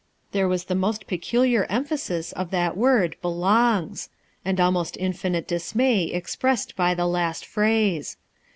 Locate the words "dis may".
5.47-6.05